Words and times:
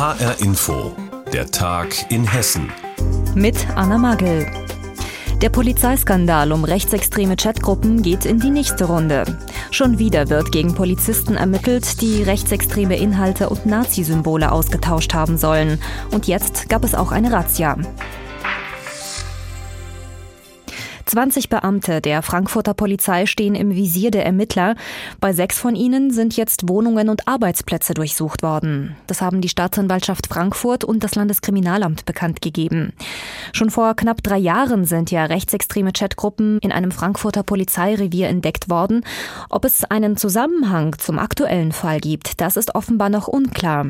HR 0.00 0.40
Info, 0.40 0.96
der 1.30 1.50
Tag 1.50 2.10
in 2.10 2.26
Hessen. 2.26 2.72
Mit 3.34 3.68
Anna 3.76 3.98
Magel. 3.98 4.46
Der 5.42 5.50
Polizeiskandal 5.50 6.52
um 6.52 6.64
rechtsextreme 6.64 7.36
Chatgruppen 7.36 8.00
geht 8.00 8.24
in 8.24 8.40
die 8.40 8.48
nächste 8.48 8.84
Runde. 8.84 9.24
Schon 9.70 9.98
wieder 9.98 10.30
wird 10.30 10.52
gegen 10.52 10.74
Polizisten 10.74 11.36
ermittelt, 11.36 12.00
die 12.00 12.22
rechtsextreme 12.22 12.96
Inhalte 12.96 13.50
und 13.50 13.66
Nazi-Symbole 13.66 14.50
ausgetauscht 14.50 15.12
haben 15.12 15.36
sollen. 15.36 15.78
Und 16.12 16.26
jetzt 16.26 16.70
gab 16.70 16.82
es 16.82 16.94
auch 16.94 17.12
eine 17.12 17.30
Razzia. 17.30 17.76
20 21.10 21.48
Beamte 21.48 22.00
der 22.00 22.22
Frankfurter 22.22 22.72
Polizei 22.72 23.26
stehen 23.26 23.56
im 23.56 23.74
Visier 23.74 24.12
der 24.12 24.24
Ermittler. 24.24 24.76
Bei 25.18 25.32
sechs 25.32 25.58
von 25.58 25.74
ihnen 25.74 26.12
sind 26.12 26.36
jetzt 26.36 26.68
Wohnungen 26.68 27.08
und 27.08 27.26
Arbeitsplätze 27.26 27.94
durchsucht 27.94 28.44
worden. 28.44 28.94
Das 29.08 29.20
haben 29.20 29.40
die 29.40 29.48
Staatsanwaltschaft 29.48 30.28
Frankfurt 30.28 30.84
und 30.84 31.02
das 31.02 31.16
Landeskriminalamt 31.16 32.04
bekannt 32.04 32.42
gegeben. 32.42 32.92
Schon 33.52 33.70
vor 33.70 33.96
knapp 33.96 34.22
drei 34.22 34.38
Jahren 34.38 34.84
sind 34.84 35.10
ja 35.10 35.24
rechtsextreme 35.24 35.92
Chatgruppen 35.92 36.60
in 36.60 36.70
einem 36.70 36.92
Frankfurter 36.92 37.42
Polizeirevier 37.42 38.28
entdeckt 38.28 38.70
worden. 38.70 39.04
Ob 39.48 39.64
es 39.64 39.82
einen 39.82 40.16
Zusammenhang 40.16 40.96
zum 40.96 41.18
aktuellen 41.18 41.72
Fall 41.72 41.98
gibt, 41.98 42.40
das 42.40 42.56
ist 42.56 42.76
offenbar 42.76 43.08
noch 43.08 43.26
unklar. 43.26 43.86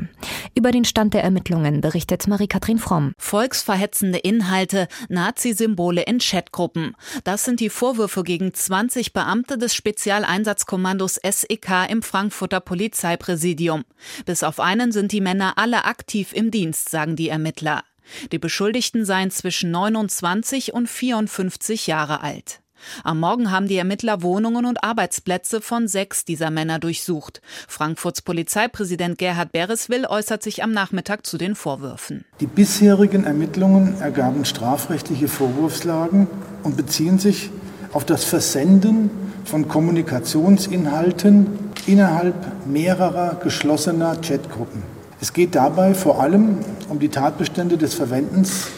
Über 0.54 0.70
den 0.70 0.86
Stand 0.86 1.12
der 1.12 1.22
Ermittlungen 1.22 1.82
berichtet 1.82 2.26
Marie-Kathrin 2.26 2.78
Fromm. 2.78 3.12
Volksverhetzende 3.18 4.16
Inhalte, 4.16 4.88
Nazi-Symbole 5.10 6.00
in 6.00 6.18
Chatgruppen. 6.18 6.94
Das 7.24 7.44
sind 7.44 7.60
die 7.60 7.70
Vorwürfe 7.70 8.22
gegen 8.22 8.54
20 8.54 9.12
Beamte 9.12 9.58
des 9.58 9.74
Spezialeinsatzkommandos 9.74 11.20
SEK 11.22 11.88
im 11.88 12.02
Frankfurter 12.02 12.60
Polizeipräsidium. 12.60 13.84
Bis 14.26 14.42
auf 14.42 14.60
einen 14.60 14.92
sind 14.92 15.12
die 15.12 15.20
Männer 15.20 15.58
alle 15.58 15.84
aktiv 15.84 16.32
im 16.32 16.50
Dienst, 16.50 16.88
sagen 16.88 17.16
die 17.16 17.28
Ermittler. 17.28 17.84
Die 18.32 18.38
Beschuldigten 18.38 19.04
seien 19.04 19.30
zwischen 19.30 19.70
29 19.70 20.72
und 20.72 20.88
54 20.88 21.86
Jahre 21.86 22.22
alt. 22.22 22.60
Am 23.04 23.20
Morgen 23.20 23.50
haben 23.50 23.68
die 23.68 23.76
Ermittler 23.76 24.22
Wohnungen 24.22 24.66
und 24.66 24.82
Arbeitsplätze 24.84 25.60
von 25.60 25.88
sechs 25.88 26.24
dieser 26.24 26.50
Männer 26.50 26.78
durchsucht. 26.78 27.40
Frankfurts 27.68 28.22
Polizeipräsident 28.22 29.18
Gerhard 29.18 29.52
Bereswil 29.52 30.06
äußert 30.06 30.42
sich 30.42 30.62
am 30.62 30.72
Nachmittag 30.72 31.26
zu 31.26 31.38
den 31.38 31.54
Vorwürfen. 31.54 32.24
Die 32.40 32.46
bisherigen 32.46 33.24
Ermittlungen 33.24 34.00
ergaben 34.00 34.44
strafrechtliche 34.44 35.28
Vorwurfslagen 35.28 36.26
und 36.62 36.76
beziehen 36.76 37.18
sich 37.18 37.50
auf 37.92 38.04
das 38.04 38.24
Versenden 38.24 39.10
von 39.44 39.68
Kommunikationsinhalten 39.68 41.46
innerhalb 41.86 42.66
mehrerer 42.66 43.36
geschlossener 43.42 44.16
Chatgruppen. 44.20 44.82
Es 45.20 45.32
geht 45.32 45.54
dabei 45.54 45.94
vor 45.94 46.20
allem 46.20 46.58
um 46.88 46.98
die 46.98 47.08
Tatbestände 47.08 47.76
des 47.76 47.94
Verwendens 47.94 48.68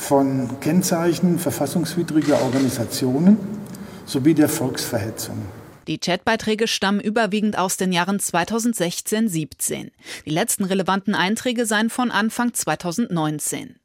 von 0.00 0.60
Kennzeichen 0.60 1.38
verfassungswidriger 1.38 2.42
Organisationen 2.42 3.36
sowie 4.06 4.34
der 4.34 4.48
Volksverhetzung. 4.48 5.36
Die 5.86 5.98
Chatbeiträge 5.98 6.68
stammen 6.68 7.00
überwiegend 7.00 7.58
aus 7.58 7.76
den 7.76 7.92
Jahren 7.92 8.18
2016-17. 8.18 9.90
Die 10.24 10.30
letzten 10.30 10.64
relevanten 10.64 11.14
Einträge 11.14 11.66
seien 11.66 11.90
von 11.90 12.10
Anfang 12.10 12.54
2019. 12.54 13.79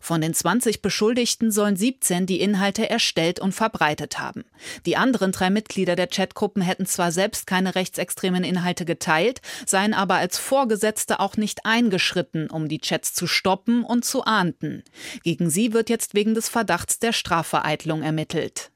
Von 0.00 0.20
den 0.20 0.34
20 0.34 0.82
Beschuldigten 0.82 1.50
sollen 1.50 1.76
17 1.76 2.26
die 2.26 2.40
Inhalte 2.40 2.88
erstellt 2.90 3.40
und 3.40 3.52
verbreitet 3.52 4.18
haben. 4.18 4.44
Die 4.86 4.96
anderen 4.96 5.32
drei 5.32 5.50
Mitglieder 5.50 5.96
der 5.96 6.06
Chatgruppen 6.06 6.62
hätten 6.62 6.86
zwar 6.86 7.12
selbst 7.12 7.46
keine 7.46 7.74
rechtsextremen 7.74 8.44
Inhalte 8.44 8.84
geteilt, 8.84 9.40
seien 9.66 9.94
aber 9.94 10.16
als 10.16 10.38
Vorgesetzte 10.38 11.20
auch 11.20 11.36
nicht 11.36 11.66
eingeschritten, 11.66 12.50
um 12.50 12.68
die 12.68 12.80
Chats 12.80 13.14
zu 13.14 13.26
stoppen 13.26 13.84
und 13.84 14.04
zu 14.04 14.24
ahnden. 14.24 14.82
Gegen 15.22 15.50
sie 15.50 15.72
wird 15.72 15.90
jetzt 15.90 16.14
wegen 16.14 16.34
des 16.34 16.48
Verdachts 16.48 16.98
der 16.98 17.12
Strafvereitlung 17.12 18.02
ermittelt. 18.02 18.70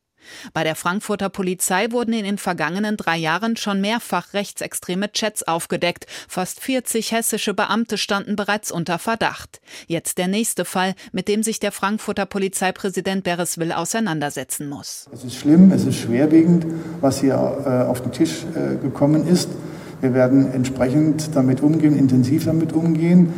Bei 0.53 0.65
der 0.65 0.75
Frankfurter 0.75 1.29
Polizei 1.29 1.91
wurden 1.91 2.13
in 2.13 2.25
den 2.25 2.39
vergangenen 2.39 2.97
drei 2.97 3.17
Jahren 3.17 3.57
schon 3.57 3.81
mehrfach 3.81 4.35
rechtsextreme 4.35 5.13
Chats 5.13 5.43
aufgedeckt. 5.43 6.07
Fast 6.29 6.61
40 6.61 7.13
hessische 7.13 7.55
Beamte 7.55 7.99
standen 7.99 8.37
bereits 8.37 8.71
unter 8.71 8.99
Verdacht. 8.99 9.61
Jetzt 9.87 10.19
der 10.19 10.29
nächste 10.29 10.65
Fall, 10.65 10.95
mit 11.13 11.29
dem 11.29 11.43
sich 11.43 11.61
der 11.61 11.73
Frankfurter 11.73 12.27
Polizeipräsident 12.27 13.25
Bereswil 13.25 13.73
auseinandersetzen 13.73 14.69
muss. 14.69 15.09
Es 15.13 15.25
ist 15.25 15.37
schlimm, 15.37 15.73
es 15.73 15.85
ist 15.85 15.99
schwerwiegend, 15.99 16.67
was 17.01 17.21
hier 17.21 17.35
äh, 17.35 17.91
auf 17.91 18.03
den 18.03 18.13
Tisch 18.13 18.45
äh, 18.55 18.77
gekommen 18.77 19.27
ist. 19.27 19.49
Wir 20.01 20.13
werden 20.13 20.53
entsprechend 20.53 21.35
damit 21.35 21.63
umgehen, 21.63 21.97
intensiv 21.97 22.45
damit 22.45 22.73
umgehen. 22.73 23.33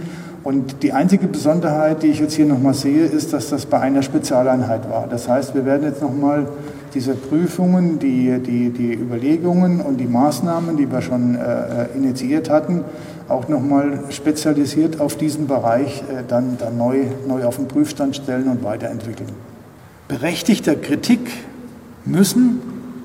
Und 0.47 0.85
die 0.85 0.93
einzige 0.93 1.27
Besonderheit, 1.27 2.05
die 2.05 2.07
ich 2.07 2.21
jetzt 2.21 2.35
hier 2.35 2.47
nochmal 2.47 2.73
sehe, 2.73 3.05
ist, 3.05 3.33
dass 3.33 3.49
das 3.49 3.67
bei 3.67 3.81
einer 3.81 4.05
Spezialeinheit 4.05 4.89
war. 4.89 5.09
Das 5.09 5.29
heißt, 5.29 5.57
wir 5.57 5.65
werden 5.67 5.83
jetzt 5.83 6.01
nochmal 6.01 6.47
diese 6.95 7.17
Prüfungen, 7.17 7.99
die, 7.99 8.39
die, 8.39 8.71
die 8.71 8.95
Überlegungen 8.95 9.81
und 9.81 9.97
die 9.97 10.07
Maßnahmen, 10.07 10.77
die 10.77 10.89
wir 10.89 11.03
schon 11.03 11.35
äh, 11.35 11.87
initiiert 11.97 12.49
hatten, 12.49 12.85
auch 13.29 13.49
nochmal 13.49 14.05
spezialisiert 14.11 15.01
auf 15.01 15.17
diesen 15.17 15.49
Bereich 15.49 16.03
äh, 16.03 16.23
dann, 16.29 16.57
dann 16.61 16.79
neu, 16.79 17.07
neu 17.27 17.45
auf 17.45 17.57
den 17.57 17.67
Prüfstand 17.67 18.15
stellen 18.15 18.47
und 18.47 18.63
weiterentwickeln. 18.63 19.31
Berechtigter 20.07 20.77
Kritik 20.77 21.29
müssen 22.05 22.61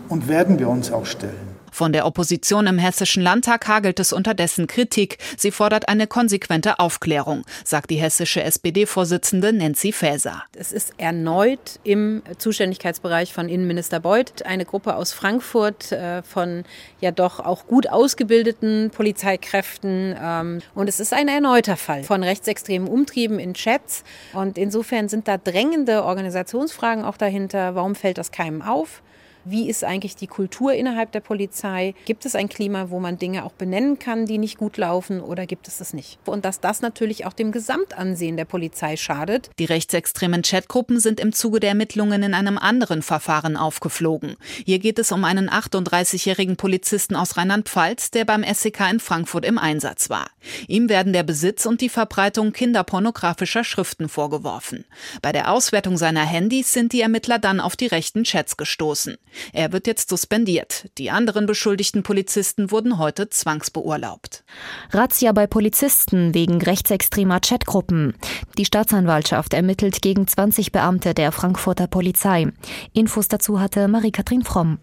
und 0.09 0.27
werden 0.27 0.59
wir 0.59 0.69
uns 0.69 0.91
auch 0.91 1.07
stellen. 1.07 1.50
Von 1.71 1.93
der 1.93 2.05
Opposition 2.05 2.67
im 2.67 2.77
Hessischen 2.77 3.23
Landtag 3.23 3.67
hagelt 3.67 3.99
es 4.01 4.11
unterdessen 4.11 4.67
Kritik. 4.67 5.17
Sie 5.37 5.51
fordert 5.51 5.87
eine 5.87 6.05
konsequente 6.05 6.79
Aufklärung, 6.79 7.43
sagt 7.63 7.89
die 7.89 7.95
hessische 7.95 8.43
SPD-Vorsitzende 8.43 9.53
Nancy 9.53 9.93
Faeser. 9.93 10.43
Es 10.55 10.73
ist 10.73 10.93
erneut 10.97 11.79
im 11.83 12.23
Zuständigkeitsbereich 12.37 13.33
von 13.33 13.47
Innenminister 13.47 14.01
Beuth 14.01 14.45
eine 14.45 14.65
Gruppe 14.65 14.95
aus 14.95 15.13
Frankfurt 15.13 15.93
äh, 15.93 16.21
von 16.23 16.65
ja 16.99 17.11
doch 17.11 17.39
auch 17.39 17.65
gut 17.67 17.89
ausgebildeten 17.89 18.91
Polizeikräften. 18.93 20.15
Ähm, 20.21 20.59
und 20.75 20.89
es 20.89 20.99
ist 20.99 21.13
ein 21.13 21.29
erneuter 21.29 21.77
Fall 21.77 22.03
von 22.03 22.21
rechtsextremen 22.21 22.89
Umtrieben 22.89 23.39
in 23.39 23.53
Chats. 23.53 24.03
Und 24.33 24.57
insofern 24.57 25.07
sind 25.07 25.29
da 25.29 25.37
drängende 25.37 26.03
Organisationsfragen 26.03 27.05
auch 27.05 27.15
dahinter. 27.15 27.75
Warum 27.75 27.95
fällt 27.95 28.17
das 28.17 28.31
keinem 28.31 28.61
auf? 28.61 29.01
Wie 29.43 29.69
ist 29.69 29.83
eigentlich 29.83 30.15
die 30.15 30.27
Kultur 30.27 30.73
innerhalb 30.73 31.11
der 31.11 31.19
Polizei? 31.19 31.95
Gibt 32.05 32.25
es 32.25 32.35
ein 32.35 32.47
Klima, 32.47 32.91
wo 32.91 32.99
man 32.99 33.17
Dinge 33.17 33.43
auch 33.43 33.53
benennen 33.53 33.97
kann, 33.97 34.27
die 34.27 34.37
nicht 34.37 34.57
gut 34.57 34.77
laufen 34.77 35.19
oder 35.19 35.47
gibt 35.47 35.67
es 35.67 35.79
das 35.79 35.93
nicht? 35.93 36.19
Und 36.25 36.45
dass 36.45 36.59
das 36.59 36.81
natürlich 36.81 37.25
auch 37.25 37.33
dem 37.33 37.51
Gesamtansehen 37.51 38.37
der 38.37 38.45
Polizei 38.45 38.97
schadet. 38.97 39.49
Die 39.57 39.65
rechtsextremen 39.65 40.43
Chatgruppen 40.43 40.99
sind 40.99 41.19
im 41.19 41.33
Zuge 41.33 41.59
der 41.59 41.69
Ermittlungen 41.69 42.21
in 42.21 42.33
einem 42.35 42.59
anderen 42.59 43.01
Verfahren 43.01 43.57
aufgeflogen. 43.57 44.35
Hier 44.63 44.77
geht 44.77 44.99
es 44.99 45.11
um 45.11 45.23
einen 45.23 45.49
38-jährigen 45.49 46.55
Polizisten 46.55 47.15
aus 47.15 47.37
Rheinland-Pfalz, 47.37 48.11
der 48.11 48.25
beim 48.25 48.43
SEK 48.43 48.91
in 48.91 48.99
Frankfurt 48.99 49.45
im 49.45 49.57
Einsatz 49.57 50.09
war. 50.11 50.29
Ihm 50.67 50.87
werden 50.87 51.13
der 51.13 51.23
Besitz 51.23 51.65
und 51.65 51.81
die 51.81 51.89
Verbreitung 51.89 52.53
kinderpornografischer 52.53 53.63
Schriften 53.63 54.07
vorgeworfen. 54.07 54.85
Bei 55.21 55.31
der 55.31 55.51
Auswertung 55.51 55.97
seiner 55.97 56.25
Handys 56.25 56.73
sind 56.73 56.93
die 56.93 57.01
Ermittler 57.01 57.39
dann 57.39 57.59
auf 57.59 57.75
die 57.75 57.87
rechten 57.87 58.23
Chats 58.23 58.57
gestoßen. 58.57 59.17
Er 59.53 59.71
wird 59.71 59.87
jetzt 59.87 60.09
suspendiert. 60.09 60.89
Die 60.97 61.11
anderen 61.11 61.45
beschuldigten 61.45 62.03
Polizisten 62.03 62.71
wurden 62.71 62.97
heute 62.97 63.29
zwangsbeurlaubt. 63.29 64.43
Razzia 64.91 65.31
bei 65.31 65.47
Polizisten 65.47 66.33
wegen 66.33 66.61
rechtsextremer 66.61 67.39
Chatgruppen. 67.39 68.13
Die 68.57 68.65
Staatsanwaltschaft 68.65 69.53
ermittelt 69.53 70.01
gegen 70.01 70.27
20 70.27 70.71
Beamte 70.71 71.13
der 71.13 71.31
Frankfurter 71.31 71.87
Polizei. 71.87 72.47
Infos 72.93 73.27
dazu 73.27 73.59
hatte 73.59 73.87
Marie-Kathrin 73.87 74.43
Fromm. 74.43 74.79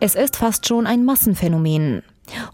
Es 0.00 0.14
ist 0.14 0.36
fast 0.36 0.66
schon 0.66 0.86
ein 0.86 1.04
Massenphänomen. 1.04 2.02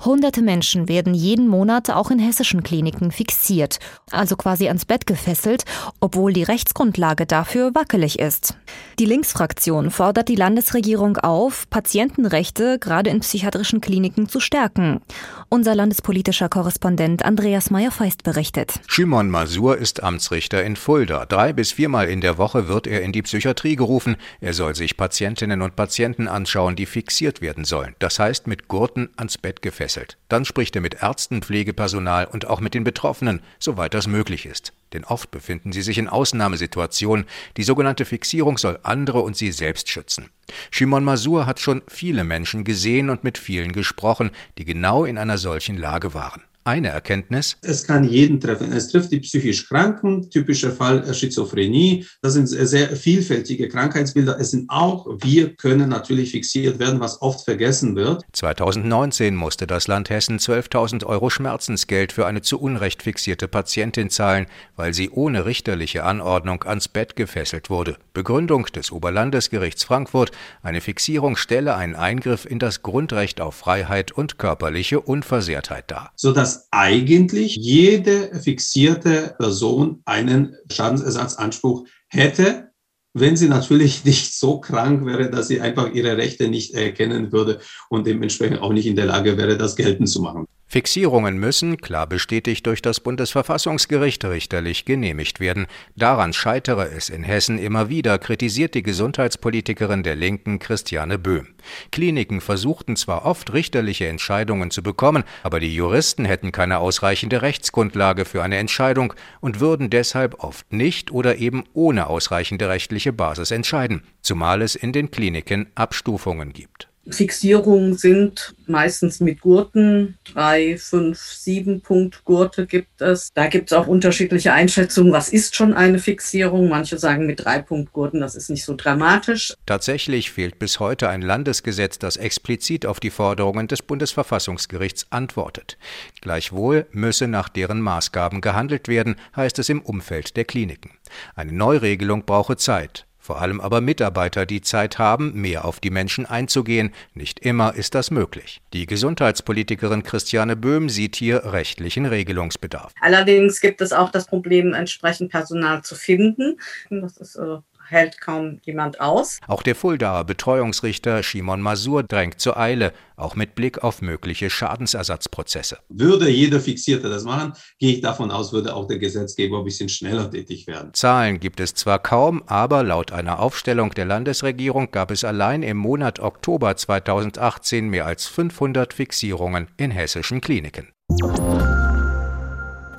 Hunderte 0.05 0.43
Menschen 0.43 0.89
werden 0.89 1.15
jeden 1.15 1.49
Monat 1.49 1.91
auch 1.91 2.11
in 2.11 2.19
hessischen 2.19 2.63
Kliniken 2.63 3.11
fixiert, 3.11 3.79
also 4.11 4.37
quasi 4.37 4.69
ans 4.69 4.85
Bett 4.85 5.07
gefesselt, 5.07 5.65
obwohl 6.01 6.33
die 6.33 6.43
Rechtsgrundlage 6.43 7.27
dafür 7.27 7.75
wackelig 7.75 8.19
ist. 8.19 8.57
Die 8.99 9.05
Linksfraktion 9.05 9.91
fordert 9.91 10.29
die 10.29 10.35
Landesregierung 10.35 11.17
auf, 11.17 11.69
Patientenrechte 11.71 12.79
gerade 12.79 13.11
in 13.11 13.21
psychiatrischen 13.21 13.81
Kliniken 13.81 14.29
zu 14.29 14.41
stärken. 14.41 15.01
Unser 15.49 15.75
landespolitischer 15.75 16.49
Korrespondent 16.49 17.25
Andreas 17.25 17.71
Meyer-Feist 17.71 18.23
berichtet. 18.23 18.81
Shimon 18.87 19.31
Masur 19.31 19.79
ist 19.79 20.03
Amtsrichter 20.03 20.63
in 20.65 20.77
Fulda. 20.77 21.27
Drei 21.27 21.53
bis 21.53 21.73
viermal 21.73 22.09
in 22.09 22.21
der 22.21 22.39
Woche 22.39 22.69
wird 22.69 22.87
er 22.87 23.03
in 23.03 23.13
die 23.13 23.23
Psychiatrie 23.23 23.77
gerufen. 23.77 24.17
Er 24.41 24.55
soll 24.55 24.75
sich 24.75 24.97
Patientinnen 24.97 25.63
und 25.63 25.77
Patienten 25.77 26.29
anschauen, 26.29 26.77
die 26.77 26.87
fixiert 26.87 27.41
werden 27.41 27.65
sollen. 27.65 27.95
Das 27.99 28.19
heißt 28.19 28.47
mit 28.47 28.69
Gurten 28.69 29.11
ans 29.17 29.39
Bett 29.39 29.62
gefesselt. 29.63 30.19
Dann 30.29 30.45
spricht 30.45 30.75
er 30.77 30.83
mit 30.83 31.03
Ärzten, 31.03 31.43
Pflegepersonal 31.43 32.27
und 32.27 32.47
auch 32.47 32.61
mit 32.61 32.75
den 32.75 32.85
Betroffenen, 32.85 33.41
soweit 33.59 33.95
das 33.95 34.07
möglich 34.07 34.47
ist. 34.47 34.73
Denn 34.93 35.05
oft 35.05 35.31
befinden 35.31 35.73
sie 35.73 35.83
sich 35.83 35.99
in 35.99 36.09
Ausnahmesituationen. 36.09 37.27
Die 37.57 37.63
sogenannte 37.63 38.05
Fixierung 38.05 38.59
soll 38.59 38.79
andere 38.83 39.21
und 39.21 39.37
sie 39.37 39.53
selbst 39.53 39.89
schützen. 39.89 40.29
Shimon 40.71 41.05
Masur 41.05 41.47
hat 41.47 41.61
schon 41.61 41.83
viele 41.89 42.25
Menschen 42.25 42.65
gesehen 42.65 43.09
und 43.09 43.25
mit 43.25 43.39
vielen 43.39 43.73
gesprochen, 43.73 44.31
die 44.59 44.65
genau 44.65 45.05
in 45.05 45.19
einer 45.19 45.39
solchen 45.39 45.79
Lage 45.79 46.13
waren. 46.15 46.43
Eine 46.65 46.89
Erkenntnis. 46.89 47.57
Es 47.63 47.85
kann 47.85 48.05
jeden 48.05 48.39
treffen. 48.39 48.73
Es 48.73 48.89
trifft 48.89 49.11
die 49.11 49.19
psychisch 49.19 49.69
Kranken, 49.69 50.31
typischer 50.31 50.71
Fall 50.71 51.13
Schizophrenie. 51.13 52.07
Das 52.21 52.35
sind 52.35 52.47
sehr 52.47 52.97
vielfältige 52.97 53.69
Krankheitsbilder. 53.69 54.39
Es 54.39 54.53
sind 54.53 54.71
auch, 54.71 55.07
wir 55.23 55.57
können 55.57 55.89
natürlich 55.89 56.31
fixiert 56.31 56.79
werden, 56.79 57.01
was 57.01 57.21
oft 57.21 57.45
vergessen 57.45 57.97
wird. 57.97 58.23
2019 58.33 59.35
musste 59.35 59.67
das 59.67 59.89
Land 59.89 60.09
Hessen 60.09 60.39
12.000 60.39 61.05
Euro 61.05 61.31
Schmerzensgeld 61.31 62.13
für 62.13 62.27
eine 62.27 62.43
zu 62.43 62.61
Unrecht 62.61 63.03
fixierte 63.03 63.49
Patientin 63.49 64.09
zahlen, 64.09 64.47
weil 64.77 64.95
sie 64.95 65.11
ohne 65.11 65.45
richterliche 65.45 66.05
Anordnung 66.05 66.63
ans 66.63 66.87
Bett 66.87 67.17
gefesselt 67.17 67.71
wurde. 67.71 67.97
Begründung 68.15 68.67
des 68.67 68.93
Oberlandesgerichts 68.93 69.83
Frankfurt, 69.83 70.31
eine 70.63 70.81
Fixierung 70.81 71.35
stelle 71.35 71.75
einen 71.75 71.97
Eingriff 71.97 72.45
in 72.45 72.61
das 72.61 72.83
Grundrecht 72.83 73.41
auf 73.41 73.57
Freiheit 73.57 74.13
und 74.13 74.39
körperliche 74.39 75.01
Unversehrtheit 75.01 75.91
dar. 75.91 76.13
Sodass 76.15 76.52
dass 76.52 76.52
eigentlich 76.71 77.57
jede 77.57 78.39
fixierte 78.41 79.35
Person 79.39 80.03
einen 80.05 80.57
Schadensersatzanspruch 80.71 81.87
hätte, 82.09 82.71
wenn 83.15 83.37
sie 83.37 83.49
natürlich 83.49 84.05
nicht 84.05 84.35
so 84.35 84.61
krank 84.61 85.05
wäre, 85.05 85.31
dass 85.31 85.49
sie 85.49 85.61
einfach 85.61 85.93
ihre 85.93 86.17
Rechte 86.17 86.49
nicht 86.49 86.75
erkennen 86.75 87.33
würde 87.33 87.61
und 87.89 88.07
dementsprechend 88.07 88.61
auch 88.61 88.73
nicht 88.73 88.87
in 88.87 88.97
der 88.97 89.07
Lage 89.07 89.37
wäre, 89.37 89.57
das 89.57 89.77
geltend 89.77 90.09
zu 90.09 90.23
machen. 90.23 90.47
Fixierungen 90.73 91.37
müssen, 91.37 91.77
klar 91.77 92.07
bestätigt 92.07 92.65
durch 92.65 92.81
das 92.81 92.99
Bundesverfassungsgericht, 93.01 94.25
richterlich 94.25 94.87
genehmigt 94.87 95.39
werden. 95.39 95.67
Daran 95.97 96.33
scheitere 96.33 96.89
es 96.91 97.11
in 97.11 97.25
Hessen 97.25 97.59
immer 97.59 97.91
wieder, 97.91 98.19
kritisiert 98.19 98.73
die 98.73 98.83
Gesundheitspolitikerin 98.83 100.03
der 100.03 100.17
Linken 100.17 100.61
Christiane 100.61 101.19
Böhm. 101.19 101.49
Kliniken 101.91 102.41
versuchten 102.41 102.97
zwar 102.97 103.27
oft 103.27 103.53
richterliche 103.53 104.09
Entscheidungen 104.09 104.71
zu 104.71 104.83
bekommen, 104.83 105.25
aber 105.43 105.61
die 105.61 105.75
Juristen 105.75 106.25
hätten 106.25 106.53
keine 106.53 106.79
ausreichende 106.79 107.43
Rechtsgrundlage 107.43 108.25
für 108.25 108.43
eine 108.43 108.57
Entscheidung 108.57 109.13
und 109.43 109.61
würden 109.61 109.91
deshalb 109.91 110.43
oft 110.43 110.73
nicht 110.73 111.11
oder 111.11 111.37
eben 111.37 111.65
ohne 111.75 112.07
ausreichende 112.07 112.71
rechtliche 112.71 113.13
Basis 113.13 113.51
entscheiden, 113.51 114.05
zumal 114.23 114.63
es 114.63 114.75
in 114.75 114.95
den 114.95 115.11
Kliniken 115.11 115.67
Abstufungen 115.75 116.55
gibt. 116.55 116.89
Fixierungen 117.09 117.97
sind 117.97 118.55
meistens 118.67 119.21
mit 119.21 119.41
Gurten. 119.41 120.19
Drei, 120.25 120.79
fünf, 120.79 121.19
sieben 121.19 121.81
Punkt 121.81 122.25
Gurte 122.25 122.67
gibt 122.67 123.01
es. 123.01 123.33
Da 123.35 123.49
gibt 123.49 123.71
es 123.71 123.77
auch 123.77 123.89
unterschiedliche 123.89 124.53
Einschätzungen. 124.53 125.13
Was 125.13 125.29
ist 125.29 125.57
schon 125.57 125.75
eine 125.75 125.99
Fixierung? 125.99 126.69
Manche 126.69 126.99
sagen 126.99 127.27
mit 127.27 127.45
drei 127.45 127.61
Punkt 127.61 127.93
Gurten, 127.93 128.21
das 128.21 128.35
ist 128.35 128.51
nicht 128.51 128.65
so 128.65 128.75
dramatisch. 128.77 129.55
Tatsächlich 129.67 130.31
fehlt 130.31 130.59
bis 130.59 130.79
heute 130.79 131.09
ein 131.09 131.23
Landesgesetz, 131.23 131.99
das 131.99 132.17
explizit 132.17 132.87
auf 132.87 133.01
die 133.01 133.11
Forderungen 133.11 133.67
des 133.67 133.83
Bundesverfassungsgerichts 133.83 135.07
antwortet. 135.11 135.79
Gleichwohl 136.21 136.87
müsse 136.93 137.27
nach 137.27 137.49
deren 137.49 137.81
Maßgaben 137.81 138.41
gehandelt 138.41 138.87
werden, 138.87 139.17
heißt 139.35 139.59
es 139.59 139.69
im 139.69 139.83
Umfeld 139.83 140.37
der 140.37 140.45
Kliniken. 140.45 140.93
Eine 141.35 141.53
Neuregelung 141.53 142.25
brauche 142.25 142.57
Zeit 142.57 143.07
vor 143.23 143.41
allem 143.41 143.61
aber 143.61 143.81
Mitarbeiter, 143.81 144.47
die 144.47 144.61
Zeit 144.61 144.99
haben, 144.99 145.41
mehr 145.41 145.65
auf 145.65 145.79
die 145.79 145.91
Menschen 145.91 146.27
einzugehen. 146.27 146.93
Nicht 147.15 147.39
immer 147.39 147.75
ist 147.75 147.95
das 147.95 148.11
möglich. 148.11 148.61
Die 148.73 148.87
Gesundheitspolitikerin 148.87 150.03
Christiane 150.03 150.57
Böhm 150.57 150.89
sieht 150.89 151.15
hier 151.15 151.45
rechtlichen 151.45 152.05
Regelungsbedarf. 152.05 152.93
Allerdings 153.01 153.61
gibt 153.61 153.81
es 153.81 153.93
auch 153.93 154.11
das 154.11 154.27
Problem, 154.27 154.75
entsprechend 154.75 155.31
Personal 155.31 155.83
zu 155.83 155.95
finden. 155.95 156.59
Das 156.91 157.17
ist 157.17 157.37
äh, 157.37 157.59
hält 157.89 158.21
kaum 158.21 158.59
jemand 158.63 159.01
aus. 159.01 159.39
Auch 159.47 159.63
der 159.63 159.75
Fuldaer 159.75 160.25
Betreuungsrichter 160.25 161.23
Shimon 161.23 161.61
Masur 161.61 162.03
drängt 162.03 162.41
zur 162.41 162.57
Eile, 162.57 162.93
auch 163.17 163.37
mit 163.37 163.55
Blick 163.55 163.83
auf 163.83 164.03
mögliche 164.03 164.51
Schadensersatzprozesse. 164.51 165.79
Würde 165.89 166.29
jeder 166.29 166.61
Fixierte 166.61 167.09
das 167.09 167.25
machen, 167.25 167.53
gehe 167.79 167.95
ich 167.95 168.01
davon 168.01 168.31
aus, 168.31 168.53
würde 168.53 168.75
auch 168.75 168.87
der 168.87 168.99
Gesetzgeber 168.99 169.59
ein 169.59 169.65
bisschen 169.65 169.89
schneller 169.89 170.31
tätig 170.31 170.67
werden. 170.67 170.93
Zahlen 170.95 171.41
gibt 171.41 171.61
es 171.61 171.75
zwar 171.75 171.99
kaum, 171.99 172.43
aber 172.47 172.83
laut 172.83 173.13
einer 173.13 173.41
Aufstellung 173.41 173.91
der 173.91 174.07
Landesregierung 174.07 174.91
gab 174.91 175.11
es 175.11 175.25
allein 175.25 175.63
im 175.63 175.77
Monat 175.77 176.21
Oktober 176.21 176.77
2018 176.77 177.89
mehr 177.89 178.07
als 178.07 178.27
500 178.27 178.93
Fixierungen 178.93 179.69
in 179.77 179.91
hessischen 179.91 180.41
Kliniken. 180.41 180.89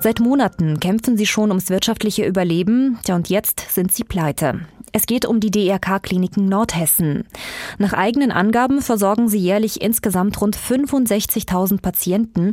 Seit 0.04 0.20
Monaten 0.20 0.80
kämpfen 0.80 1.16
sie 1.16 1.24
schon 1.24 1.48
ums 1.48 1.70
wirtschaftliche 1.70 2.26
Überleben, 2.26 2.98
ja 3.06 3.16
und 3.16 3.30
jetzt 3.30 3.64
sind 3.70 3.90
sie 3.90 4.04
pleite. 4.04 4.60
Es 4.92 5.06
geht 5.06 5.24
um 5.24 5.40
die 5.40 5.50
DRK-Kliniken 5.50 6.44
Nordhessen. 6.44 7.24
Nach 7.78 7.94
eigenen 7.94 8.30
Angaben 8.30 8.82
versorgen 8.82 9.30
sie 9.30 9.38
jährlich 9.38 9.80
insgesamt 9.80 10.38
rund 10.42 10.58
65.000 10.58 11.80
Patienten. 11.80 12.52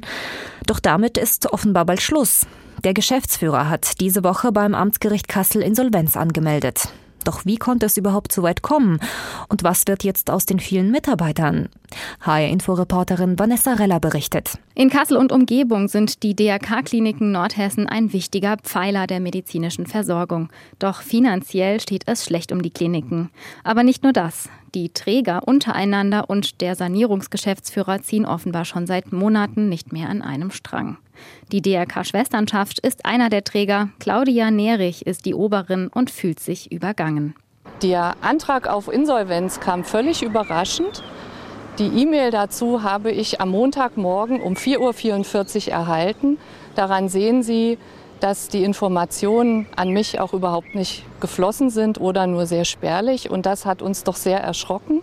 Doch 0.66 0.80
damit 0.80 1.18
ist 1.18 1.52
offenbar 1.52 1.86
bald 1.86 2.02
Schluss. 2.02 2.48
Der 2.86 2.94
Geschäftsführer 2.94 3.70
hat 3.70 4.00
diese 4.00 4.24
Woche 4.24 4.54
beim 4.54 4.74
Amtsgericht 4.74 5.28
Kassel 5.28 5.62
Insolvenz 5.62 6.16
angemeldet. 6.16 6.88
Doch 7.24 7.46
wie 7.46 7.58
konnte 7.58 7.86
es 7.86 7.98
überhaupt 7.98 8.32
so 8.32 8.44
weit 8.44 8.62
kommen? 8.62 9.00
Und 9.50 9.64
was 9.64 9.88
wird 9.88 10.04
jetzt 10.04 10.30
aus 10.30 10.46
den 10.46 10.60
vielen 10.60 10.92
Mitarbeitern? 10.92 11.70
HR-Inforeporterin 12.22 13.38
Vanessa 13.38 13.74
Reller 13.74 14.00
berichtet. 14.00 14.58
In 14.76 14.90
Kassel 14.90 15.18
und 15.18 15.32
Umgebung 15.32 15.88
sind 15.88 16.24
die 16.24 16.36
DRK-Kliniken 16.36 17.32
Nordhessen 17.32 17.88
ein 17.88 18.14
wichtiger 18.14 18.58
Pfeiler 18.58 19.08
der 19.08 19.20
medizinischen 19.20 19.86
Versorgung. 19.86 20.50
Doch 20.80 21.02
finanziell 21.02 21.80
steht 21.80 22.04
es 22.08 22.26
schlecht 22.26 22.52
um 22.52 22.62
die 22.62 22.72
Kliniken. 22.72 23.30
Aber 23.64 23.84
nicht 23.84 24.04
nur 24.04 24.14
das. 24.14 24.50
Die 24.74 24.90
Träger 24.94 25.48
untereinander 25.48 26.30
und 26.30 26.62
der 26.62 26.76
Sanierungsgeschäftsführer 26.76 28.02
ziehen 28.02 28.26
offenbar 28.26 28.64
schon 28.64 28.88
seit 28.88 29.12
Monaten 29.12 29.68
nicht 29.68 29.92
mehr 29.92 30.10
an 30.10 30.22
einem 30.22 30.50
Strang. 30.52 30.98
Die 31.52 31.62
DRK-Schwesternschaft 31.62 32.80
ist 32.80 33.06
einer 33.06 33.30
der 33.30 33.44
Träger. 33.44 33.90
Claudia 34.00 34.50
Nerich 34.50 35.06
ist 35.06 35.26
die 35.26 35.36
Oberin 35.36 35.88
und 35.88 36.10
fühlt 36.10 36.40
sich 36.40 36.72
übergangen. 36.72 37.36
Der 37.82 38.16
Antrag 38.22 38.68
auf 38.68 38.88
Insolvenz 38.88 39.60
kam 39.60 39.84
völlig 39.84 40.24
überraschend. 40.24 41.04
Die 41.80 41.88
E-Mail 41.88 42.32
dazu 42.32 42.84
habe 42.84 43.12
ich 43.12 43.42
am 43.42 43.50
Montagmorgen 43.50 44.42
um 44.42 44.54
4.44 44.54 45.68
Uhr 45.68 45.74
erhalten. 45.74 46.38
Daran 46.76 47.10
sehen 47.10 47.44
Sie, 47.44 47.78
dass 48.22 48.48
die 48.48 48.64
Informationen 48.64 49.68
an 49.76 49.90
mich 49.90 50.20
auch 50.20 50.34
überhaupt 50.34 50.76
nicht 50.76 51.04
geflossen 51.20 51.70
sind 51.70 52.00
oder 52.00 52.28
nur 52.28 52.46
sehr 52.46 52.66
spärlich. 52.66 53.30
Und 53.30 53.46
das 53.46 53.66
hat 53.66 53.82
uns 53.82 54.04
doch 54.04 54.16
sehr 54.16 54.40
erschrocken. 54.40 55.02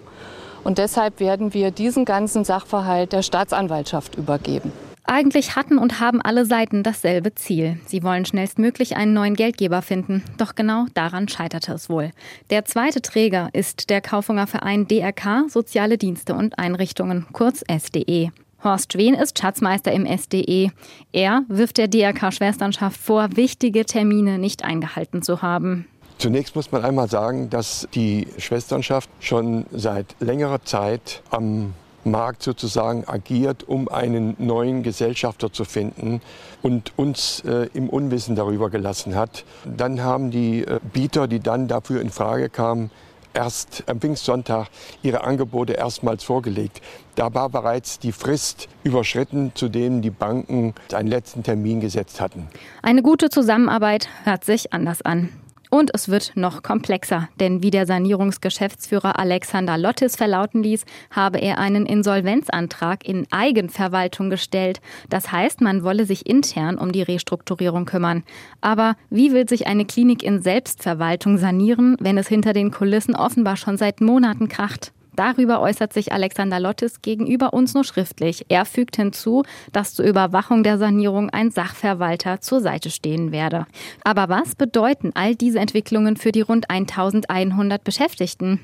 Und 0.65 0.79
deshalb 0.79 1.21
werden 1.21 1.55
wir 1.55 1.71
diesen 1.71 2.05
ganzen 2.05 2.45
Sachverhalt 2.45 3.13
der 3.13 3.23
Staatsanwaltschaft 3.23 4.17
übergeben. 4.17 4.73
Eigentlich 5.11 5.57
hatten 5.57 5.79
und 5.79 6.01
haben 6.01 6.21
alle 6.21 6.45
Seiten 6.45 6.83
dasselbe 6.83 7.35
Ziel. 7.35 7.81
Sie 7.87 8.03
wollen 8.03 8.27
schnellstmöglich 8.27 8.95
einen 8.97 9.15
neuen 9.15 9.37
Geldgeber 9.37 9.81
finden. 9.81 10.23
Doch 10.37 10.55
genau 10.55 10.85
daran 10.93 11.29
scheiterte 11.29 11.73
es 11.73 11.89
wohl. 11.89 12.11
Der 12.51 12.67
zweite 12.67 13.01
Träger 13.01 13.49
ist 13.55 13.89
der 13.89 14.03
Kaufunger 14.03 14.47
Verein 14.47 14.87
DRK 14.87 15.49
Soziale 15.49 15.97
Dienste 15.97 16.35
und 16.35 16.59
Einrichtungen, 16.59 17.27
kurz 17.33 17.65
SDE. 17.67 18.33
Horst 18.63 18.93
Schwen 18.93 19.15
ist 19.15 19.39
Schatzmeister 19.39 19.93
im 19.93 20.05
SDE. 20.05 20.71
Er 21.13 21.43
wirft 21.49 21.79
der 21.79 21.89
DRK-Schwesternschaft 21.89 23.01
vor, 23.01 23.37
wichtige 23.37 23.85
Termine 23.85 24.39
nicht 24.39 24.65
eingehalten 24.65 25.23
zu 25.23 25.43
haben. 25.43 25.87
Zunächst 26.19 26.57
muss 26.57 26.73
man 26.73 26.85
einmal 26.85 27.09
sagen, 27.09 27.49
dass 27.49 27.87
die 27.95 28.27
Schwesternschaft 28.39 29.09
schon 29.21 29.67
seit 29.71 30.17
längerer 30.19 30.65
Zeit 30.65 31.23
am 31.31 31.75
Markt 32.05 32.43
sozusagen 32.43 33.07
agiert, 33.07 33.69
um 33.69 33.89
einen 33.89 34.35
neuen 34.39 34.83
Gesellschafter 34.83 35.53
zu 35.53 35.65
finden 35.65 36.21
und 36.63 36.93
uns 36.97 37.41
äh, 37.47 37.69
im 37.75 37.89
Unwissen 37.89 38.35
darüber 38.35 38.71
gelassen 38.71 39.15
hat. 39.15 39.45
Dann 39.65 40.03
haben 40.03 40.31
die 40.31 40.65
äh, 40.65 40.81
Bieter, 40.93 41.29
die 41.29 41.41
dann 41.41 41.69
dafür 41.69 42.01
in 42.01 42.11
Frage 42.11 42.49
kamen, 42.49 42.91
erst 43.35 43.85
am 43.87 44.01
Pfingstsonntag 44.01 44.69
ihre 45.03 45.23
Angebote 45.23 45.75
erstmals 45.75 46.25
vorgelegt. 46.25 46.81
Da 47.15 47.35
war 47.35 47.49
bereits 47.49 47.99
die 47.99 48.13
Frist 48.13 48.69
überschritten, 48.85 49.53
zu 49.55 49.69
dem 49.69 50.03
die 50.03 50.11
Banken 50.11 50.75
einen 50.93 51.09
letzten 51.09 51.43
Termin 51.43 51.81
gesetzt 51.81 52.21
hatten. 52.21 52.49
Eine 52.83 53.03
gute 53.03 53.31
Zusammenarbeit 53.31 54.09
hört 54.25 54.45
sich 54.45 54.73
anders 54.73 55.03
an. 55.03 55.31
Und 55.71 55.91
es 55.95 56.09
wird 56.09 56.33
noch 56.35 56.63
komplexer, 56.63 57.29
denn 57.41 57.63
wie 57.63 57.71
der 57.71 57.87
Sanierungsgeschäftsführer 57.87 59.19
Alexander 59.19 59.77
Lottis 59.77 60.17
verlauten 60.17 60.63
ließ, 60.63 60.85
habe 61.11 61.39
er 61.39 61.59
einen 61.59 61.87
Insolvenzantrag 61.87 63.07
in 63.07 63.27
Eigenverwaltung 63.31 64.31
gestellt. 64.31 64.81
Das 65.09 65.31
heißt, 65.31 65.61
man 65.61 65.83
wolle 65.83 66.07
sich 66.07 66.27
intern 66.27 66.79
um 66.79 66.93
die 66.93 67.03
Restrukturierung 67.03 67.85
kümmern. 67.85 68.23
Aber 68.61 68.97
wie 69.11 69.33
will 69.33 69.49
sich 69.49 69.67
eine 69.67 69.85
Klinik 69.85 70.23
in 70.23 70.43
Selbstverwaltung 70.43 71.39
sanieren, 71.39 71.97
wenn 72.01 72.19
es 72.19 72.29
hinter 72.29 72.53
den 72.53 72.71
Kulissen 72.71 73.15
offenbar 73.15 73.57
schon 73.57 73.77
seit 73.77 74.01
Monaten 74.01 74.49
kracht? 74.49 74.93
Darüber 75.19 75.61
äußert 75.61 75.93
sich 75.93 76.13
Alexander 76.13 76.61
Lottis 76.61 77.03
gegenüber 77.03 77.53
uns 77.53 77.75
nur 77.75 77.83
schriftlich. 77.83 78.47
Er 78.49 78.65
fügt 78.65 78.95
hinzu, 78.95 79.43
dass 79.73 79.95
zur 79.95 80.05
Überwachung 80.05 80.63
der 80.63 80.79
Sanierung 80.79 81.29
ein 81.31 81.51
Sachverwalter 81.51 82.41
zur 82.41 82.61
Seite 82.61 82.89
stehen 82.89 83.33
werde. 83.33 83.67
Aber 84.05 84.29
was 84.29 84.55
bedeuten 84.55 85.11
all 85.15 85.35
diese 85.35 85.59
Entwicklungen 85.59 86.17
für 86.17 86.31
die 86.31 86.43
rund 86.43 86.71
1100 86.71 87.83
Beschäftigten? 87.83 88.61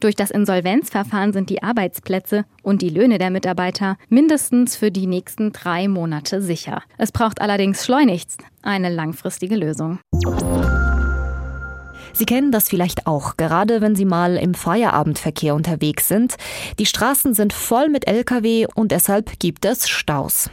Durch 0.00 0.14
das 0.14 0.30
Insolvenzverfahren 0.30 1.34
sind 1.34 1.50
die 1.50 1.62
Arbeitsplätze 1.62 2.46
und 2.62 2.80
die 2.80 2.88
Löhne 2.88 3.18
der 3.18 3.28
Mitarbeiter 3.28 3.98
mindestens 4.08 4.76
für 4.76 4.90
die 4.90 5.06
nächsten 5.06 5.52
drei 5.52 5.88
Monate 5.88 6.40
sicher. 6.40 6.82
Es 6.96 7.12
braucht 7.12 7.42
allerdings 7.42 7.84
schleunigst 7.84 8.40
eine 8.62 8.88
langfristige 8.88 9.56
Lösung. 9.56 9.98
Sie 12.12 12.26
kennen 12.26 12.52
das 12.52 12.68
vielleicht 12.68 13.06
auch, 13.06 13.36
gerade 13.36 13.80
wenn 13.80 13.94
Sie 13.94 14.04
mal 14.04 14.36
im 14.36 14.54
Feierabendverkehr 14.54 15.54
unterwegs 15.54 16.08
sind. 16.08 16.36
Die 16.78 16.86
Straßen 16.86 17.34
sind 17.34 17.52
voll 17.52 17.88
mit 17.88 18.06
Lkw 18.06 18.66
und 18.74 18.92
deshalb 18.92 19.38
gibt 19.38 19.64
es 19.64 19.88
Staus. 19.88 20.50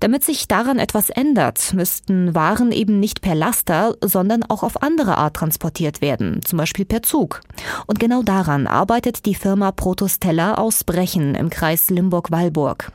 Damit 0.00 0.24
sich 0.24 0.48
daran 0.48 0.78
etwas 0.78 1.10
ändert, 1.10 1.74
müssten 1.74 2.34
Waren 2.34 2.72
eben 2.72 3.00
nicht 3.00 3.20
per 3.20 3.34
Laster, 3.34 3.96
sondern 4.02 4.42
auch 4.44 4.62
auf 4.62 4.82
andere 4.82 5.18
Art 5.18 5.34
transportiert 5.34 6.00
werden, 6.00 6.40
zum 6.44 6.58
Beispiel 6.58 6.84
per 6.84 7.02
Zug. 7.02 7.40
Und 7.86 8.00
genau 8.00 8.22
daran 8.22 8.66
arbeitet 8.66 9.26
die 9.26 9.34
Firma 9.34 9.72
Protostella 9.72 10.54
aus 10.54 10.84
Brechen 10.84 11.34
im 11.34 11.50
Kreis 11.50 11.90
Limburg-Walburg. 11.90 12.92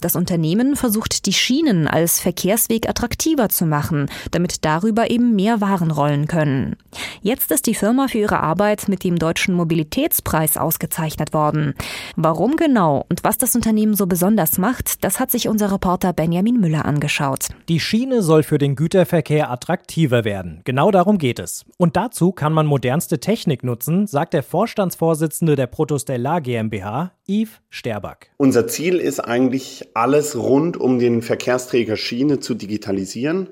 Das 0.00 0.16
Unternehmen 0.16 0.76
versucht 0.76 1.26
die 1.26 1.32
Schienen 1.32 1.88
als 1.88 2.20
Verkehrsweg 2.20 2.88
attraktiver 2.88 3.48
zu 3.48 3.66
machen, 3.66 4.06
damit 4.30 4.64
darüber 4.64 5.10
eben 5.10 5.34
mehr 5.34 5.60
Waren 5.60 5.90
rollen 5.90 6.26
können. 6.26 6.76
Jetzt 7.22 7.50
ist 7.56 7.66
die 7.66 7.74
Firma 7.74 8.06
für 8.06 8.18
ihre 8.18 8.40
Arbeit 8.40 8.86
mit 8.86 9.02
dem 9.02 9.18
Deutschen 9.18 9.54
Mobilitätspreis 9.54 10.58
ausgezeichnet 10.58 11.32
worden. 11.32 11.72
Warum 12.14 12.56
genau 12.56 13.06
und 13.08 13.24
was 13.24 13.38
das 13.38 13.54
Unternehmen 13.56 13.94
so 13.94 14.06
besonders 14.06 14.58
macht, 14.58 15.02
das 15.04 15.18
hat 15.18 15.30
sich 15.30 15.48
unser 15.48 15.72
Reporter 15.72 16.12
Benjamin 16.12 16.60
Müller 16.60 16.84
angeschaut. 16.84 17.48
Die 17.70 17.80
Schiene 17.80 18.20
soll 18.20 18.42
für 18.42 18.58
den 18.58 18.76
Güterverkehr 18.76 19.50
attraktiver 19.50 20.26
werden. 20.26 20.60
Genau 20.64 20.90
darum 20.90 21.16
geht 21.16 21.38
es. 21.38 21.64
Und 21.78 21.96
dazu 21.96 22.30
kann 22.30 22.52
man 22.52 22.66
modernste 22.66 23.20
Technik 23.20 23.64
nutzen, 23.64 24.06
sagt 24.06 24.34
der 24.34 24.42
Vorstandsvorsitzende 24.42 25.56
der 25.56 25.66
Protostellar 25.66 26.42
GmbH, 26.42 27.12
Yves 27.26 27.54
Sterback. 27.70 28.32
Unser 28.36 28.68
Ziel 28.68 28.96
ist 28.96 29.20
eigentlich, 29.20 29.88
alles 29.94 30.36
rund 30.36 30.76
um 30.76 30.98
den 30.98 31.22
Verkehrsträger 31.22 31.96
Schiene 31.96 32.38
zu 32.38 32.54
digitalisieren 32.54 33.48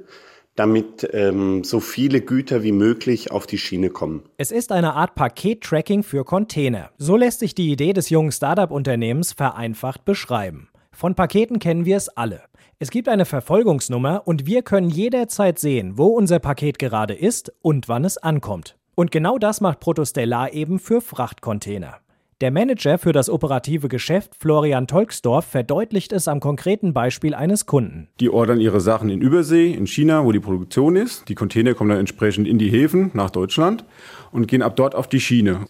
damit 0.57 1.09
ähm, 1.13 1.65
so 1.65 1.81
viele 1.81 2.21
Güter 2.21 2.63
wie 2.63 2.73
möglich 2.73 3.31
auf 3.31 3.47
die 3.47 3.59
Schiene 3.59 3.91
kommen. 3.91 4.23
Es 4.37 4.53
ist 4.53 4.73
eine 4.73 4.95
Art 4.95 5.15
Paket-Tracking 5.15 6.03
für 6.03 6.25
Container. 6.25 6.91
So 6.99 7.17
lässt 7.17 7.41
sich 7.41 7.55
die 7.55 7.71
Idee 7.71 7.93
des 7.93 8.11
jungen 8.11 8.33
Startup-Unternehmens 8.33 9.33
vereinfacht 9.33 10.05
beschreiben. 10.05 10.69
Von 10.93 11.15
Paketen 11.15 11.59
kennen 11.59 11.85
wir 11.85 11.97
es 11.97 12.09
alle. 12.09 12.43
Es 12.79 12.91
gibt 12.91 13.09
eine 13.09 13.25
Verfolgungsnummer 13.25 14.23
und 14.27 14.47
wir 14.47 14.63
können 14.63 14.91
jederzeit 14.91 15.59
sehen, 15.59 15.97
wo 15.97 16.07
unser 16.07 16.39
Paket 16.39 16.79
gerade 16.79 17.15
ist 17.15 17.53
und 17.63 17.89
wann 17.89 18.05
es 18.05 18.19
ankommt. 18.19 18.77
Und 18.95 19.11
genau 19.11 19.39
das 19.39 19.61
macht 19.61 19.81
Protostellar 19.81 20.53
eben 20.53 20.79
für 20.79 21.01
Frachtcontainer. 21.01 22.04
Der 22.41 22.51
Manager 22.51 22.99
für 22.99 23.13
das 23.13 23.31
operative 23.31 23.89
Geschäft, 23.89 24.35
Florian 24.37 24.89
Tolksdorf, 24.89 25.45
verdeutlicht 25.45 26.13
es 26.13 26.27
am 26.27 26.41
konkreten 26.41 26.93
Beispiel 26.93 27.33
eines 27.33 27.65
Kunden. 27.65 28.09
Die 28.19 28.29
ordern 28.29 28.61
ihre 28.61 28.81
Sachen 28.81 29.09
in 29.09 29.21
Übersee, 29.21 29.71
in 29.73 29.87
China, 29.87 30.25
wo 30.25 30.33
die 30.33 30.41
Produktion 30.41 30.97
ist. 30.97 31.29
Die 31.29 31.37
Container 31.37 31.75
kommen 31.75 31.91
dann 31.91 32.01
entsprechend 32.01 32.49
in 32.49 32.59
die 32.59 32.71
Häfen 32.71 33.13
nach 33.15 33.31
Deutschland 33.31 33.85
und 34.33 34.49
gehen 34.49 34.63
ab 34.63 34.75
dort 34.75 34.97
auf 34.97 35.07
die 35.07 35.21
Schiene. 35.21 35.67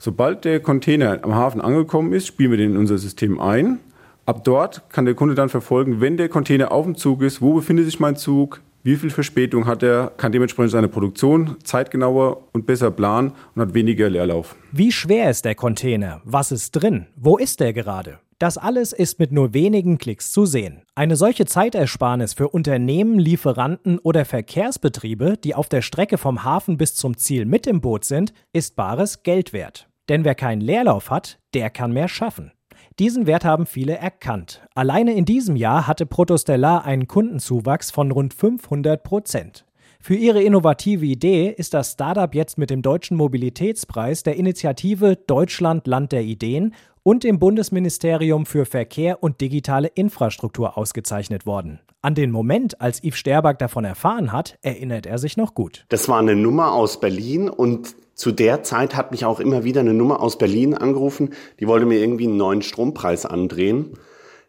Sobald 0.00 0.44
der 0.44 0.58
Container 0.58 1.20
am 1.22 1.34
Hafen 1.36 1.60
angekommen 1.60 2.12
ist, 2.12 2.26
spielen 2.26 2.50
wir 2.50 2.58
den 2.58 2.72
in 2.72 2.76
unser 2.76 2.98
System 2.98 3.38
ein. 3.38 3.78
Ab 4.26 4.42
dort 4.42 4.90
kann 4.90 5.04
der 5.04 5.14
Kunde 5.14 5.36
dann 5.36 5.48
verfolgen, 5.48 6.00
wenn 6.00 6.16
der 6.16 6.28
Container 6.28 6.72
auf 6.72 6.86
dem 6.86 6.96
Zug 6.96 7.22
ist, 7.22 7.40
wo 7.40 7.54
befindet 7.54 7.84
sich 7.84 8.00
mein 8.00 8.16
Zug, 8.16 8.62
wie 8.82 8.96
viel 8.96 9.10
Verspätung 9.10 9.66
hat 9.66 9.82
er, 9.82 10.12
kann 10.16 10.32
dementsprechend 10.32 10.72
seine 10.72 10.88
Produktion 10.88 11.56
zeitgenauer 11.62 12.48
und 12.52 12.66
besser 12.66 12.90
planen 12.90 13.32
und 13.54 13.62
hat 13.62 13.74
weniger 13.74 14.08
Leerlauf. 14.08 14.56
Wie 14.72 14.92
schwer 14.92 15.30
ist 15.30 15.44
der 15.44 15.54
Container? 15.54 16.20
Was 16.24 16.52
ist 16.52 16.72
drin? 16.72 17.06
Wo 17.16 17.36
ist 17.36 17.60
er 17.60 17.72
gerade? 17.72 18.18
Das 18.38 18.56
alles 18.56 18.94
ist 18.94 19.18
mit 19.18 19.32
nur 19.32 19.52
wenigen 19.52 19.98
Klicks 19.98 20.32
zu 20.32 20.46
sehen. 20.46 20.80
Eine 20.94 21.16
solche 21.16 21.44
Zeitersparnis 21.44 22.32
für 22.32 22.48
Unternehmen, 22.48 23.18
Lieferanten 23.18 23.98
oder 23.98 24.24
Verkehrsbetriebe, 24.24 25.36
die 25.36 25.54
auf 25.54 25.68
der 25.68 25.82
Strecke 25.82 26.16
vom 26.16 26.42
Hafen 26.42 26.78
bis 26.78 26.94
zum 26.94 27.18
Ziel 27.18 27.44
mit 27.44 27.66
im 27.66 27.82
Boot 27.82 28.06
sind, 28.06 28.32
ist 28.54 28.76
bares 28.76 29.22
Geld 29.24 29.52
wert. 29.52 29.90
Denn 30.08 30.24
wer 30.24 30.34
keinen 30.34 30.62
Leerlauf 30.62 31.10
hat, 31.10 31.38
der 31.52 31.68
kann 31.68 31.92
mehr 31.92 32.08
schaffen. 32.08 32.52
Diesen 33.00 33.26
Wert 33.26 33.46
haben 33.46 33.64
viele 33.64 33.96
erkannt. 33.96 34.60
Alleine 34.74 35.14
in 35.14 35.24
diesem 35.24 35.56
Jahr 35.56 35.86
hatte 35.86 36.04
Protostellar 36.04 36.84
einen 36.84 37.08
Kundenzuwachs 37.08 37.90
von 37.90 38.10
rund 38.10 38.34
500 38.34 39.02
Prozent. 39.02 39.64
Für 40.02 40.16
ihre 40.16 40.42
innovative 40.42 41.06
Idee 41.06 41.48
ist 41.48 41.72
das 41.72 41.92
Startup 41.92 42.34
jetzt 42.34 42.58
mit 42.58 42.68
dem 42.68 42.82
Deutschen 42.82 43.16
Mobilitätspreis 43.16 44.22
der 44.22 44.36
Initiative 44.36 45.16
Deutschland 45.16 45.86
Land 45.86 46.12
der 46.12 46.24
Ideen 46.24 46.74
und 47.02 47.24
dem 47.24 47.38
Bundesministerium 47.38 48.44
für 48.44 48.66
Verkehr 48.66 49.22
und 49.22 49.40
digitale 49.40 49.88
Infrastruktur 49.88 50.76
ausgezeichnet 50.76 51.46
worden. 51.46 51.80
An 52.02 52.14
den 52.14 52.30
Moment, 52.30 52.82
als 52.82 53.02
Yves 53.02 53.16
Sterberg 53.16 53.58
davon 53.60 53.86
erfahren 53.86 54.30
hat, 54.30 54.58
erinnert 54.60 55.06
er 55.06 55.16
sich 55.16 55.38
noch 55.38 55.54
gut. 55.54 55.86
Das 55.88 56.06
war 56.10 56.18
eine 56.18 56.36
Nummer 56.36 56.72
aus 56.72 57.00
Berlin 57.00 57.48
und 57.48 57.94
zu 58.20 58.32
der 58.32 58.62
Zeit 58.62 58.96
hat 58.96 59.12
mich 59.12 59.24
auch 59.24 59.40
immer 59.40 59.64
wieder 59.64 59.80
eine 59.80 59.94
Nummer 59.94 60.20
aus 60.20 60.36
Berlin 60.36 60.74
angerufen, 60.74 61.30
die 61.58 61.66
wollte 61.66 61.86
mir 61.86 61.98
irgendwie 62.00 62.26
einen 62.26 62.36
neuen 62.36 62.60
Strompreis 62.60 63.24
andrehen. 63.24 63.94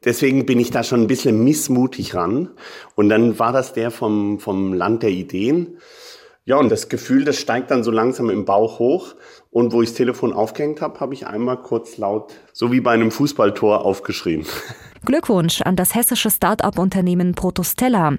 Deswegen 0.04 0.46
bin 0.46 0.60
ich 0.60 0.72
da 0.72 0.84
schon 0.84 1.00
ein 1.00 1.08
bisschen 1.08 1.42
missmutig 1.42 2.14
ran. 2.14 2.50
Und 2.96 3.08
dann 3.08 3.40
war 3.40 3.54
das 3.54 3.72
der 3.72 3.90
vom, 3.90 4.40
vom 4.40 4.74
Land 4.74 5.04
der 5.04 5.12
Ideen. 5.12 5.78
Ja, 6.44 6.58
und 6.58 6.70
das 6.70 6.90
Gefühl, 6.90 7.24
das 7.24 7.38
steigt 7.38 7.72
dann 7.72 7.86
so 7.86 7.92
langsam 7.92 8.30
im 8.30 8.44
Bauch 8.44 8.78
hoch. 8.78 9.16
Und 9.52 9.74
wo 9.74 9.82
ich 9.82 9.90
das 9.90 9.98
Telefon 9.98 10.32
aufgehängt 10.32 10.80
habe, 10.80 11.02
habe 11.02 11.14
ich 11.14 11.28
einmal 11.28 11.58
kurz 11.58 11.98
laut, 11.98 12.34
so 12.54 12.72
wie 12.72 12.80
bei 12.80 12.92
einem 12.92 13.12
Fußballtor, 13.12 13.84
aufgeschrien. 13.84 14.46
Glückwunsch 15.06 15.62
an 15.62 15.76
das 15.76 15.94
hessische 15.94 16.30
Start-up-Unternehmen 16.30 17.34
Protostella. 17.34 18.14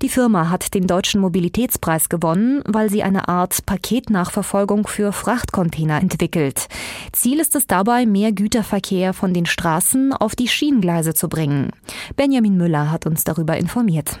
Die 0.00 0.08
Firma 0.08 0.48
hat 0.48 0.74
den 0.74 0.86
Deutschen 0.86 1.20
Mobilitätspreis 1.20 2.08
gewonnen, 2.08 2.62
weil 2.66 2.88
sie 2.88 3.02
eine 3.02 3.26
Art 3.26 3.66
Paketnachverfolgung 3.66 4.86
für 4.86 5.12
Frachtcontainer 5.12 6.00
entwickelt. 6.00 6.68
Ziel 7.12 7.40
ist 7.40 7.56
es 7.56 7.66
dabei, 7.66 8.06
mehr 8.06 8.30
Güterverkehr 8.32 9.12
von 9.12 9.34
den 9.34 9.46
Straßen 9.46 10.12
auf 10.12 10.36
die 10.36 10.46
Schienengleise 10.46 11.14
zu 11.14 11.28
bringen. 11.28 11.70
Benjamin 12.14 12.56
Müller 12.56 12.92
hat 12.92 13.06
uns 13.06 13.24
darüber 13.24 13.56
informiert. 13.56 14.20